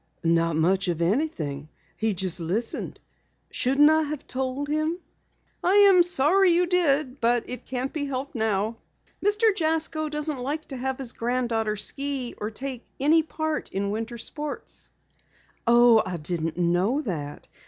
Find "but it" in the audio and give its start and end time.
7.21-7.67